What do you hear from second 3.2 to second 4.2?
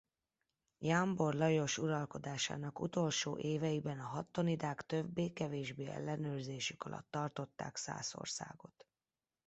éveiben a